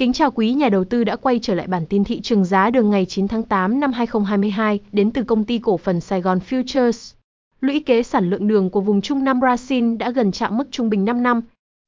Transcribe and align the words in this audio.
Kính 0.00 0.12
chào 0.12 0.30
quý 0.30 0.52
nhà 0.52 0.68
đầu 0.68 0.84
tư 0.84 1.04
đã 1.04 1.16
quay 1.16 1.38
trở 1.42 1.54
lại 1.54 1.66
bản 1.66 1.86
tin 1.86 2.04
thị 2.04 2.20
trường 2.20 2.44
giá 2.44 2.70
đường 2.70 2.90
ngày 2.90 3.06
9 3.06 3.28
tháng 3.28 3.42
8 3.42 3.80
năm 3.80 3.92
2022 3.92 4.80
đến 4.92 5.10
từ 5.10 5.24
công 5.24 5.44
ty 5.44 5.58
cổ 5.58 5.76
phần 5.76 6.00
Sài 6.00 6.20
Gòn 6.20 6.38
Futures. 6.50 7.14
Lũy 7.60 7.80
kế 7.80 8.02
sản 8.02 8.30
lượng 8.30 8.48
đường 8.48 8.70
của 8.70 8.80
vùng 8.80 9.00
Trung 9.00 9.24
Nam 9.24 9.40
Brazil 9.40 9.98
đã 9.98 10.10
gần 10.10 10.32
chạm 10.32 10.56
mức 10.56 10.64
trung 10.70 10.90
bình 10.90 11.04
5 11.04 11.22
năm. 11.22 11.40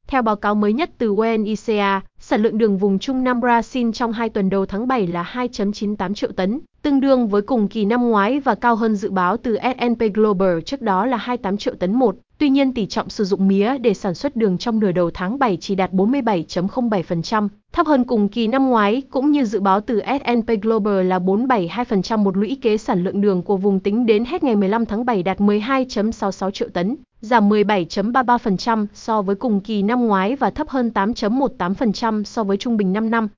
Theo 0.06 0.22
báo 0.22 0.36
cáo 0.36 0.54
mới 0.54 0.72
nhất 0.72 0.90
từ 0.98 1.08
UNICA, 1.08 2.00
sản 2.24 2.42
lượng 2.42 2.58
đường 2.58 2.78
vùng 2.78 2.98
Trung 2.98 3.24
Nam 3.24 3.40
Brazil 3.40 3.92
trong 3.92 4.12
2 4.12 4.28
tuần 4.28 4.50
đầu 4.50 4.66
tháng 4.66 4.86
7 4.86 5.06
là 5.06 5.30
2.98 5.34 6.14
triệu 6.14 6.32
tấn, 6.32 6.60
tương 6.82 7.00
đương 7.00 7.28
với 7.28 7.42
cùng 7.42 7.68
kỳ 7.68 7.84
năm 7.84 8.10
ngoái 8.10 8.40
và 8.40 8.54
cao 8.54 8.76
hơn 8.76 8.94
dự 8.94 9.10
báo 9.10 9.36
từ 9.36 9.56
S&P 9.56 10.14
Global 10.14 10.60
trước 10.66 10.82
đó 10.82 11.06
là 11.06 11.16
28 11.16 11.56
triệu 11.56 11.74
tấn 11.74 11.94
một. 11.94 12.16
Tuy 12.38 12.48
nhiên 12.48 12.74
tỷ 12.74 12.86
trọng 12.86 13.08
sử 13.08 13.24
dụng 13.24 13.48
mía 13.48 13.78
để 13.78 13.94
sản 13.94 14.14
xuất 14.14 14.36
đường 14.36 14.58
trong 14.58 14.80
nửa 14.80 14.92
đầu 14.92 15.10
tháng 15.14 15.38
7 15.38 15.56
chỉ 15.60 15.74
đạt 15.74 15.92
47.07%, 15.92 17.48
thấp 17.72 17.86
hơn 17.86 18.04
cùng 18.04 18.28
kỳ 18.28 18.46
năm 18.46 18.70
ngoái 18.70 19.02
cũng 19.10 19.30
như 19.30 19.44
dự 19.44 19.60
báo 19.60 19.80
từ 19.80 20.00
S&P 20.00 20.62
Global 20.62 21.02
là 21.02 21.18
472% 21.18 22.18
một 22.18 22.36
lũy 22.36 22.58
kế 22.62 22.76
sản 22.76 23.04
lượng 23.04 23.20
đường 23.20 23.42
của 23.42 23.56
vùng 23.56 23.80
tính 23.80 24.06
đến 24.06 24.24
hết 24.24 24.44
ngày 24.44 24.56
15 24.56 24.86
tháng 24.86 25.04
7 25.04 25.22
đạt 25.22 25.40
12.66 25.40 26.50
triệu 26.50 26.68
tấn, 26.68 26.96
giảm 27.20 27.48
17.33% 27.48 28.86
so 28.94 29.22
với 29.22 29.36
cùng 29.36 29.60
kỳ 29.60 29.82
năm 29.82 30.06
ngoái 30.06 30.36
và 30.36 30.50
thấp 30.50 30.68
hơn 30.68 30.90
8.18% 30.94 32.11
so 32.24 32.44
với 32.44 32.56
trung 32.56 32.76
bình 32.76 32.92
5 32.92 33.10
năm. 33.10 33.28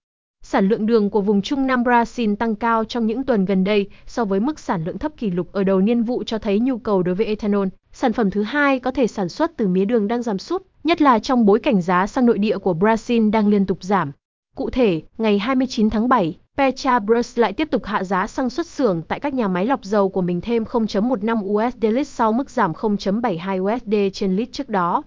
Sản 0.42 0.68
lượng 0.68 0.86
đường 0.86 1.10
của 1.10 1.20
vùng 1.20 1.42
Trung 1.42 1.66
Nam 1.66 1.82
Brazil 1.82 2.36
tăng 2.36 2.54
cao 2.54 2.84
trong 2.84 3.06
những 3.06 3.24
tuần 3.24 3.44
gần 3.44 3.64
đây 3.64 3.88
so 4.06 4.24
với 4.24 4.40
mức 4.40 4.58
sản 4.58 4.84
lượng 4.84 4.98
thấp 4.98 5.12
kỷ 5.16 5.30
lục 5.30 5.52
ở 5.52 5.64
đầu 5.64 5.80
niên 5.80 6.02
vụ 6.02 6.22
cho 6.24 6.38
thấy 6.38 6.60
nhu 6.60 6.78
cầu 6.78 7.02
đối 7.02 7.14
với 7.14 7.26
ethanol, 7.26 7.68
sản 7.92 8.12
phẩm 8.12 8.30
thứ 8.30 8.42
hai 8.42 8.78
có 8.78 8.90
thể 8.90 9.06
sản 9.06 9.28
xuất 9.28 9.56
từ 9.56 9.68
mía 9.68 9.84
đường 9.84 10.08
đang 10.08 10.22
giảm 10.22 10.38
sút, 10.38 10.62
nhất 10.84 11.02
là 11.02 11.18
trong 11.18 11.46
bối 11.46 11.58
cảnh 11.58 11.82
giá 11.82 12.06
xăng 12.06 12.26
nội 12.26 12.38
địa 12.38 12.58
của 12.58 12.74
Brazil 12.74 13.30
đang 13.30 13.48
liên 13.48 13.66
tục 13.66 13.78
giảm. 13.82 14.12
Cụ 14.56 14.70
thể, 14.70 15.02
ngày 15.18 15.38
29 15.38 15.90
tháng 15.90 16.08
7, 16.08 16.38
Petrobras 16.56 17.38
lại 17.38 17.52
tiếp 17.52 17.68
tục 17.70 17.84
hạ 17.84 18.04
giá 18.04 18.26
xăng 18.26 18.50
xuất 18.50 18.66
xưởng 18.66 19.02
tại 19.08 19.20
các 19.20 19.34
nhà 19.34 19.48
máy 19.48 19.66
lọc 19.66 19.84
dầu 19.84 20.08
của 20.08 20.22
mình 20.22 20.40
thêm 20.40 20.64
0.15 20.64 21.44
USD 21.44 21.84
lít 21.84 22.08
sau 22.08 22.32
mức 22.32 22.50
giảm 22.50 22.72
0.72 22.72 23.76
USD 23.76 23.94
trên 24.12 24.36
lít 24.36 24.52
trước 24.52 24.68
đó. 24.68 25.02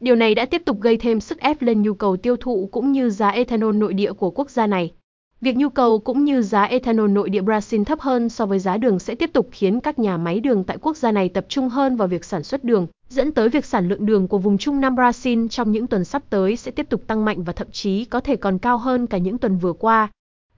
Điều 0.00 0.16
này 0.16 0.34
đã 0.34 0.46
tiếp 0.46 0.62
tục 0.64 0.80
gây 0.80 0.96
thêm 0.96 1.20
sức 1.20 1.38
ép 1.38 1.62
lên 1.62 1.82
nhu 1.82 1.94
cầu 1.94 2.16
tiêu 2.16 2.36
thụ 2.36 2.68
cũng 2.72 2.92
như 2.92 3.10
giá 3.10 3.28
ethanol 3.28 3.76
nội 3.76 3.94
địa 3.94 4.12
của 4.12 4.30
quốc 4.30 4.50
gia 4.50 4.66
này. 4.66 4.92
Việc 5.40 5.56
nhu 5.56 5.68
cầu 5.68 5.98
cũng 5.98 6.24
như 6.24 6.42
giá 6.42 6.62
ethanol 6.62 7.10
nội 7.10 7.30
địa 7.30 7.40
Brazil 7.40 7.84
thấp 7.84 8.00
hơn 8.00 8.28
so 8.28 8.46
với 8.46 8.58
giá 8.58 8.76
đường 8.76 8.98
sẽ 8.98 9.14
tiếp 9.14 9.30
tục 9.32 9.48
khiến 9.52 9.80
các 9.80 9.98
nhà 9.98 10.16
máy 10.16 10.40
đường 10.40 10.64
tại 10.64 10.78
quốc 10.80 10.96
gia 10.96 11.12
này 11.12 11.28
tập 11.28 11.46
trung 11.48 11.68
hơn 11.68 11.96
vào 11.96 12.08
việc 12.08 12.24
sản 12.24 12.42
xuất 12.42 12.64
đường, 12.64 12.86
dẫn 13.08 13.32
tới 13.32 13.48
việc 13.48 13.64
sản 13.64 13.88
lượng 13.88 14.06
đường 14.06 14.28
của 14.28 14.38
vùng 14.38 14.58
Trung 14.58 14.80
Nam 14.80 14.96
Brazil 14.96 15.48
trong 15.48 15.72
những 15.72 15.86
tuần 15.86 16.04
sắp 16.04 16.22
tới 16.30 16.56
sẽ 16.56 16.70
tiếp 16.70 16.88
tục 16.88 17.06
tăng 17.06 17.24
mạnh 17.24 17.42
và 17.42 17.52
thậm 17.52 17.70
chí 17.72 18.04
có 18.04 18.20
thể 18.20 18.36
còn 18.36 18.58
cao 18.58 18.78
hơn 18.78 19.06
cả 19.06 19.18
những 19.18 19.38
tuần 19.38 19.58
vừa 19.58 19.72
qua. 19.72 20.08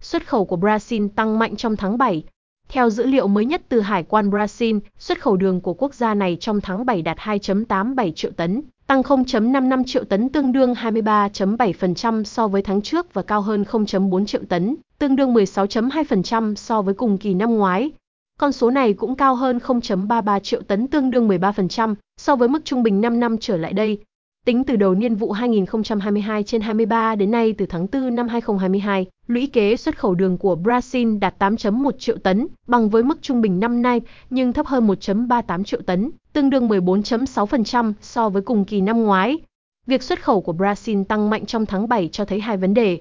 Xuất 0.00 0.26
khẩu 0.28 0.44
của 0.44 0.56
Brazil 0.56 1.08
tăng 1.08 1.38
mạnh 1.38 1.56
trong 1.56 1.76
tháng 1.76 1.98
7. 1.98 2.24
Theo 2.68 2.90
dữ 2.90 3.06
liệu 3.06 3.26
mới 3.26 3.44
nhất 3.44 3.62
từ 3.68 3.80
Hải 3.80 4.02
quan 4.02 4.30
Brazil, 4.30 4.80
xuất 4.98 5.20
khẩu 5.20 5.36
đường 5.36 5.60
của 5.60 5.74
quốc 5.74 5.94
gia 5.94 6.14
này 6.14 6.36
trong 6.40 6.60
tháng 6.60 6.86
7 6.86 7.02
đạt 7.02 7.18
2.87 7.18 8.12
triệu 8.12 8.30
tấn, 8.30 8.62
tăng 8.90 9.02
0.55 9.02 9.84
triệu 9.86 10.04
tấn 10.04 10.28
tương 10.28 10.52
đương 10.52 10.74
23.7% 10.74 12.24
so 12.24 12.48
với 12.48 12.62
tháng 12.62 12.82
trước 12.82 13.14
và 13.14 13.22
cao 13.22 13.40
hơn 13.40 13.64
0.4 13.70 14.26
triệu 14.26 14.40
tấn, 14.48 14.76
tương 14.98 15.16
đương 15.16 15.34
16.2% 15.34 16.54
so 16.54 16.82
với 16.82 16.94
cùng 16.94 17.18
kỳ 17.18 17.34
năm 17.34 17.54
ngoái. 17.54 17.90
Con 18.38 18.52
số 18.52 18.70
này 18.70 18.92
cũng 18.92 19.16
cao 19.16 19.34
hơn 19.34 19.58
0.33 19.58 20.40
triệu 20.40 20.60
tấn 20.62 20.86
tương 20.86 21.10
đương 21.10 21.28
13% 21.28 21.94
so 22.16 22.36
với 22.36 22.48
mức 22.48 22.64
trung 22.64 22.82
bình 22.82 23.00
5 23.00 23.20
năm 23.20 23.38
trở 23.38 23.56
lại 23.56 23.72
đây. 23.72 23.98
Tính 24.46 24.64
từ 24.64 24.76
đầu 24.76 24.94
niên 24.94 25.14
vụ 25.14 25.32
2022 25.32 26.42
trên 26.42 26.60
23 26.60 27.14
đến 27.14 27.30
nay 27.30 27.54
từ 27.58 27.66
tháng 27.66 27.86
4 27.92 28.14
năm 28.14 28.28
2022, 28.28 29.06
lũy 29.26 29.46
kế 29.46 29.76
xuất 29.76 29.98
khẩu 29.98 30.14
đường 30.14 30.38
của 30.38 30.56
Brazil 30.62 31.18
đạt 31.18 31.34
8.1 31.38 31.90
triệu 31.98 32.16
tấn, 32.18 32.46
bằng 32.66 32.88
với 32.88 33.02
mức 33.02 33.18
trung 33.22 33.40
bình 33.40 33.60
năm 33.60 33.82
nay 33.82 34.00
nhưng 34.30 34.52
thấp 34.52 34.66
hơn 34.66 34.86
1.38 34.86 35.64
triệu 35.64 35.80
tấn, 35.86 36.10
tương 36.32 36.50
đương 36.50 36.68
14.6% 36.68 37.92
so 38.00 38.28
với 38.28 38.42
cùng 38.42 38.64
kỳ 38.64 38.80
năm 38.80 39.02
ngoái. 39.02 39.38
Việc 39.86 40.02
xuất 40.02 40.22
khẩu 40.22 40.40
của 40.40 40.52
Brazil 40.52 41.04
tăng 41.04 41.30
mạnh 41.30 41.46
trong 41.46 41.66
tháng 41.66 41.88
7 41.88 42.08
cho 42.08 42.24
thấy 42.24 42.40
hai 42.40 42.56
vấn 42.56 42.74
đề. 42.74 43.00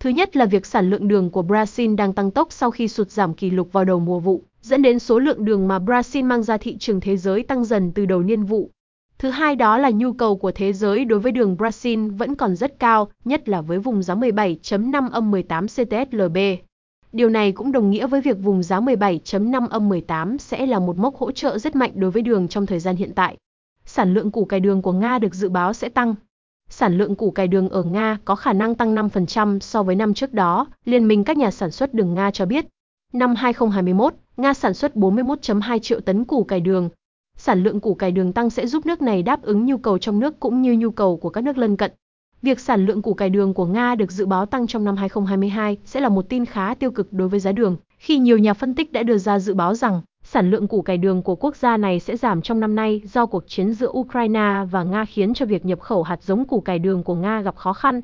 Thứ 0.00 0.10
nhất 0.10 0.36
là 0.36 0.44
việc 0.44 0.66
sản 0.66 0.90
lượng 0.90 1.08
đường 1.08 1.30
của 1.30 1.42
Brazil 1.42 1.96
đang 1.96 2.12
tăng 2.12 2.30
tốc 2.30 2.48
sau 2.50 2.70
khi 2.70 2.88
sụt 2.88 3.10
giảm 3.10 3.34
kỷ 3.34 3.50
lục 3.50 3.72
vào 3.72 3.84
đầu 3.84 4.00
mùa 4.00 4.20
vụ, 4.20 4.42
dẫn 4.62 4.82
đến 4.82 4.98
số 4.98 5.18
lượng 5.18 5.44
đường 5.44 5.68
mà 5.68 5.78
Brazil 5.78 6.24
mang 6.24 6.42
ra 6.42 6.56
thị 6.56 6.76
trường 6.78 7.00
thế 7.00 7.16
giới 7.16 7.42
tăng 7.42 7.64
dần 7.64 7.92
từ 7.92 8.06
đầu 8.06 8.22
niên 8.22 8.44
vụ. 8.44 8.70
Thứ 9.18 9.30
hai 9.30 9.56
đó 9.56 9.78
là 9.78 9.90
nhu 9.90 10.12
cầu 10.12 10.36
của 10.36 10.52
thế 10.52 10.72
giới 10.72 11.04
đối 11.04 11.18
với 11.18 11.32
đường 11.32 11.56
Brazil 11.58 12.16
vẫn 12.16 12.34
còn 12.34 12.56
rất 12.56 12.78
cao, 12.78 13.08
nhất 13.24 13.48
là 13.48 13.60
với 13.60 13.78
vùng 13.78 14.02
giá 14.02 14.14
17.5 14.14 15.10
âm 15.10 15.30
18 15.30 15.66
CTSLB. 15.66 16.36
Điều 17.12 17.28
này 17.28 17.52
cũng 17.52 17.72
đồng 17.72 17.90
nghĩa 17.90 18.06
với 18.06 18.20
việc 18.20 18.36
vùng 18.42 18.62
giá 18.62 18.80
17.5 18.80 19.68
âm 19.68 19.88
18 19.88 20.38
sẽ 20.38 20.66
là 20.66 20.78
một 20.78 20.98
mốc 20.98 21.16
hỗ 21.16 21.30
trợ 21.32 21.58
rất 21.58 21.76
mạnh 21.76 21.90
đối 21.94 22.10
với 22.10 22.22
đường 22.22 22.48
trong 22.48 22.66
thời 22.66 22.78
gian 22.78 22.96
hiện 22.96 23.12
tại. 23.14 23.36
Sản 23.84 24.14
lượng 24.14 24.30
củ 24.30 24.44
cải 24.44 24.60
đường 24.60 24.82
của 24.82 24.92
Nga 24.92 25.18
được 25.18 25.34
dự 25.34 25.48
báo 25.48 25.72
sẽ 25.72 25.88
tăng. 25.88 26.14
Sản 26.68 26.98
lượng 26.98 27.14
củ 27.14 27.30
cải 27.30 27.48
đường 27.48 27.68
ở 27.68 27.82
Nga 27.82 28.18
có 28.24 28.34
khả 28.34 28.52
năng 28.52 28.74
tăng 28.74 28.94
5% 28.94 29.58
so 29.60 29.82
với 29.82 29.94
năm 29.94 30.14
trước 30.14 30.32
đó, 30.32 30.66
Liên 30.84 31.08
minh 31.08 31.24
các 31.24 31.36
nhà 31.36 31.50
sản 31.50 31.70
xuất 31.70 31.94
đường 31.94 32.14
Nga 32.14 32.30
cho 32.30 32.46
biết. 32.46 32.66
Năm 33.12 33.34
2021, 33.34 34.14
Nga 34.36 34.54
sản 34.54 34.74
xuất 34.74 34.94
41.2 34.94 35.78
triệu 35.78 36.00
tấn 36.00 36.24
củ 36.24 36.44
cải 36.44 36.60
đường, 36.60 36.88
sản 37.40 37.62
lượng 37.62 37.80
củ 37.80 37.94
cải 37.94 38.12
đường 38.12 38.32
tăng 38.32 38.50
sẽ 38.50 38.66
giúp 38.66 38.86
nước 38.86 39.02
này 39.02 39.22
đáp 39.22 39.42
ứng 39.42 39.66
nhu 39.66 39.76
cầu 39.76 39.98
trong 39.98 40.20
nước 40.20 40.40
cũng 40.40 40.62
như 40.62 40.76
nhu 40.78 40.90
cầu 40.90 41.16
của 41.16 41.30
các 41.30 41.44
nước 41.44 41.58
lân 41.58 41.76
cận. 41.76 41.92
Việc 42.42 42.60
sản 42.60 42.86
lượng 42.86 43.02
củ 43.02 43.14
cải 43.14 43.30
đường 43.30 43.54
của 43.54 43.66
Nga 43.66 43.94
được 43.94 44.12
dự 44.12 44.26
báo 44.26 44.46
tăng 44.46 44.66
trong 44.66 44.84
năm 44.84 44.96
2022 44.96 45.76
sẽ 45.84 46.00
là 46.00 46.08
một 46.08 46.28
tin 46.28 46.44
khá 46.44 46.74
tiêu 46.74 46.90
cực 46.90 47.12
đối 47.12 47.28
với 47.28 47.40
giá 47.40 47.52
đường, 47.52 47.76
khi 47.98 48.18
nhiều 48.18 48.38
nhà 48.38 48.54
phân 48.54 48.74
tích 48.74 48.92
đã 48.92 49.02
đưa 49.02 49.18
ra 49.18 49.38
dự 49.38 49.54
báo 49.54 49.74
rằng 49.74 50.02
sản 50.22 50.50
lượng 50.50 50.68
củ 50.68 50.82
cải 50.82 50.98
đường 50.98 51.22
của 51.22 51.36
quốc 51.36 51.56
gia 51.56 51.76
này 51.76 52.00
sẽ 52.00 52.16
giảm 52.16 52.42
trong 52.42 52.60
năm 52.60 52.74
nay 52.74 53.00
do 53.04 53.26
cuộc 53.26 53.44
chiến 53.46 53.72
giữa 53.72 53.90
Ukraine 53.90 54.64
và 54.70 54.82
Nga 54.82 55.04
khiến 55.04 55.34
cho 55.34 55.46
việc 55.46 55.66
nhập 55.66 55.80
khẩu 55.80 56.02
hạt 56.02 56.22
giống 56.22 56.44
củ 56.44 56.60
cải 56.60 56.78
đường 56.78 57.02
của 57.02 57.14
Nga 57.14 57.40
gặp 57.40 57.56
khó 57.56 57.72
khăn. 57.72 58.00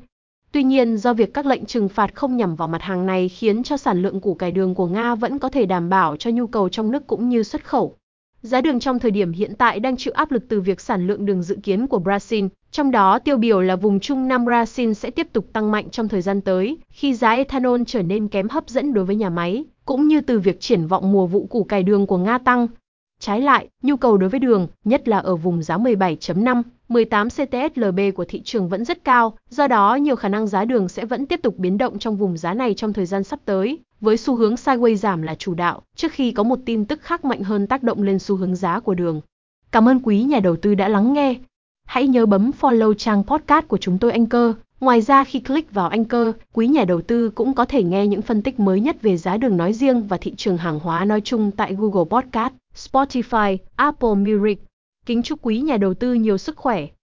Tuy 0.51 0.63
nhiên, 0.63 0.97
do 0.97 1.13
việc 1.13 1.33
các 1.33 1.45
lệnh 1.45 1.65
trừng 1.65 1.89
phạt 1.89 2.15
không 2.15 2.37
nhằm 2.37 2.55
vào 2.55 2.67
mặt 2.67 2.81
hàng 2.81 3.05
này 3.05 3.29
khiến 3.29 3.63
cho 3.63 3.77
sản 3.77 4.01
lượng 4.01 4.21
củ 4.21 4.33
cải 4.33 4.51
đường 4.51 4.75
của 4.75 4.87
Nga 4.87 5.15
vẫn 5.15 5.39
có 5.39 5.49
thể 5.49 5.65
đảm 5.65 5.89
bảo 5.89 6.17
cho 6.17 6.31
nhu 6.31 6.47
cầu 6.47 6.69
trong 6.69 6.91
nước 6.91 7.07
cũng 7.07 7.29
như 7.29 7.43
xuất 7.43 7.65
khẩu. 7.65 7.95
Giá 8.45 8.61
đường 8.61 8.79
trong 8.79 8.99
thời 8.99 9.11
điểm 9.11 9.31
hiện 9.31 9.53
tại 9.57 9.79
đang 9.79 9.97
chịu 9.97 10.13
áp 10.13 10.31
lực 10.31 10.43
từ 10.47 10.61
việc 10.61 10.81
sản 10.81 11.07
lượng 11.07 11.25
đường 11.25 11.43
dự 11.43 11.57
kiến 11.63 11.87
của 11.87 11.99
Brazil, 11.99 12.49
trong 12.71 12.91
đó 12.91 13.19
tiêu 13.19 13.37
biểu 13.37 13.61
là 13.61 13.75
vùng 13.75 13.99
Trung 13.99 14.27
Nam 14.27 14.45
Brazil 14.45 14.93
sẽ 14.93 15.09
tiếp 15.09 15.27
tục 15.33 15.53
tăng 15.53 15.71
mạnh 15.71 15.89
trong 15.89 16.07
thời 16.07 16.21
gian 16.21 16.41
tới, 16.41 16.77
khi 16.89 17.13
giá 17.13 17.31
ethanol 17.31 17.81
trở 17.87 18.01
nên 18.01 18.27
kém 18.27 18.49
hấp 18.49 18.69
dẫn 18.69 18.93
đối 18.93 19.05
với 19.05 19.15
nhà 19.15 19.29
máy, 19.29 19.65
cũng 19.85 20.07
như 20.07 20.21
từ 20.21 20.39
việc 20.39 20.59
triển 20.59 20.87
vọng 20.87 21.11
mùa 21.11 21.27
vụ 21.27 21.45
củ 21.45 21.63
cải 21.63 21.83
đường 21.83 22.07
của 22.07 22.17
Nga 22.17 22.37
tăng. 22.37 22.67
Trái 23.19 23.41
lại, 23.41 23.67
nhu 23.81 23.95
cầu 23.95 24.17
đối 24.17 24.29
với 24.29 24.39
đường, 24.39 24.67
nhất 24.83 25.07
là 25.07 25.17
ở 25.17 25.35
vùng 25.35 25.63
giá 25.63 25.77
17.5, 25.77 26.61
18 26.89 27.27
CTSLB 27.29 27.99
của 28.15 28.25
thị 28.25 28.41
trường 28.41 28.69
vẫn 28.69 28.85
rất 28.85 29.03
cao, 29.03 29.37
do 29.49 29.67
đó 29.67 29.95
nhiều 29.95 30.15
khả 30.15 30.29
năng 30.29 30.47
giá 30.47 30.65
đường 30.65 30.89
sẽ 30.89 31.05
vẫn 31.05 31.25
tiếp 31.25 31.39
tục 31.43 31.57
biến 31.57 31.77
động 31.77 31.99
trong 31.99 32.17
vùng 32.17 32.37
giá 32.37 32.53
này 32.53 32.73
trong 32.73 32.93
thời 32.93 33.05
gian 33.05 33.23
sắp 33.23 33.39
tới 33.45 33.79
với 34.01 34.17
xu 34.17 34.35
hướng 34.35 34.55
sideways 34.55 34.95
giảm 34.95 35.21
là 35.21 35.35
chủ 35.35 35.53
đạo, 35.53 35.81
trước 35.95 36.11
khi 36.11 36.31
có 36.31 36.43
một 36.43 36.59
tin 36.65 36.85
tức 36.85 37.01
khác 37.01 37.25
mạnh 37.25 37.43
hơn 37.43 37.67
tác 37.67 37.83
động 37.83 38.03
lên 38.03 38.19
xu 38.19 38.35
hướng 38.35 38.55
giá 38.55 38.79
của 38.79 38.93
đường. 38.93 39.21
Cảm 39.71 39.89
ơn 39.89 39.99
quý 40.03 40.23
nhà 40.23 40.39
đầu 40.39 40.55
tư 40.55 40.75
đã 40.75 40.87
lắng 40.87 41.13
nghe. 41.13 41.35
Hãy 41.87 42.07
nhớ 42.07 42.25
bấm 42.25 42.51
follow 42.61 42.93
trang 42.93 43.23
podcast 43.23 43.67
của 43.67 43.77
chúng 43.77 43.97
tôi 43.97 44.11
Anchor. 44.11 44.55
Ngoài 44.79 45.01
ra 45.01 45.23
khi 45.23 45.39
click 45.39 45.73
vào 45.73 45.89
Anchor, 45.89 46.27
quý 46.53 46.67
nhà 46.67 46.85
đầu 46.85 47.01
tư 47.01 47.29
cũng 47.29 47.53
có 47.53 47.65
thể 47.65 47.83
nghe 47.83 48.07
những 48.07 48.21
phân 48.21 48.41
tích 48.41 48.59
mới 48.59 48.79
nhất 48.79 49.01
về 49.01 49.17
giá 49.17 49.37
đường 49.37 49.57
nói 49.57 49.73
riêng 49.73 50.07
và 50.07 50.17
thị 50.17 50.33
trường 50.37 50.57
hàng 50.57 50.79
hóa 50.79 51.05
nói 51.05 51.21
chung 51.21 51.51
tại 51.51 51.75
Google 51.75 52.05
Podcast, 52.09 52.53
Spotify, 52.75 53.57
Apple 53.75 54.09
Music. 54.15 54.63
Kính 55.05 55.23
chúc 55.23 55.39
quý 55.41 55.59
nhà 55.59 55.77
đầu 55.77 55.93
tư 55.93 56.13
nhiều 56.13 56.37
sức 56.37 56.57
khỏe. 56.57 56.87